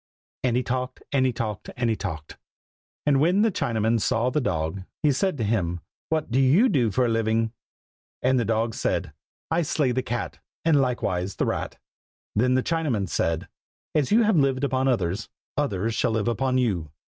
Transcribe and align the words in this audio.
And 0.43 0.57
he 0.57 0.63
talked, 0.63 1.03
And 1.11 1.27
he 1.27 1.31
talked, 1.31 1.69
And 1.77 1.87
he 1.87 1.95
talked. 1.95 2.35
And 3.05 3.19
when 3.19 3.43
the 3.43 3.51
Chinaman 3.51 4.01
saw 4.01 4.31
the 4.31 4.41
dog, 4.41 4.81
he 5.03 5.11
said 5.11 5.37
to 5.37 5.43
him, 5.43 5.79
"what 6.09 6.31
do 6.31 6.39
you 6.39 6.69
do 6.69 6.89
for 6.89 7.05
a 7.05 7.07
living?" 7.07 7.51
And 8.23 8.39
the 8.39 8.43
dog 8.43 8.73
said, 8.73 9.13
"I 9.51 9.61
slay 9.61 9.91
the 9.91 10.01
cat, 10.01 10.39
and 10.65 10.81
likewise 10.81 11.35
the 11.35 11.45
rat." 11.45 11.77
Then 12.35 12.55
the 12.55 12.63
Chinaman 12.63 13.09
said, 13.09 13.47
"as 13.93 14.11
you 14.11 14.23
have 14.23 14.37
lived 14.37 14.63
upon 14.63 14.87
others, 14.87 15.29
others 15.55 15.93
shall 15.93 16.09
live 16.13 16.27
upon 16.27 16.57
you!" 16.57 16.89